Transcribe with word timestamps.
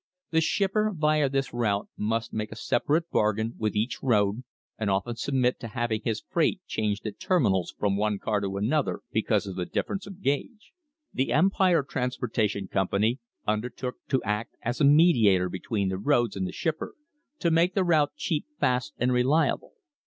The 0.31 0.41
shipper 0.41 0.91
via 0.97 1.29
this 1.29 1.53
route 1.53 1.87
must 1.95 2.33
make 2.33 2.51
a 2.51 2.55
separate 2.55 3.11
bargain 3.11 3.53
with 3.59 3.75
each 3.75 4.01
road 4.01 4.43
and 4.79 4.89
often 4.89 5.15
submit 5.15 5.59
to 5.59 5.67
having 5.67 6.01
his 6.03 6.23
freight 6.27 6.59
changed 6.65 7.05
at 7.05 7.19
terminals 7.19 7.75
from 7.77 7.97
one 7.97 8.17
car 8.17 8.41
to 8.41 8.57
an 8.57 8.73
other 8.73 9.01
because 9.11 9.45
of 9.45 9.55
the 9.57 9.67
difference 9.67 10.07
of 10.07 10.19
gauge. 10.23 10.73
The 11.13 11.31
Empire 11.31 11.83
Trans 11.83 12.17
portation 12.17 12.67
Company 12.67 13.19
undertook 13.45 13.97
to 14.07 14.23
act 14.23 14.57
as 14.63 14.81
a 14.81 14.85
mediator 14.85 15.49
between 15.49 15.89
the 15.89 15.99
roads 15.99 16.35
and 16.35 16.47
the 16.47 16.51
shipper, 16.51 16.95
to 17.37 17.51
make 17.51 17.75
the 17.75 17.83
route 17.83 18.13
cheap, 18.15 18.47
fast, 18.59 18.93
and 18.97 19.11
reli 19.11 19.49
able. 19.53 19.73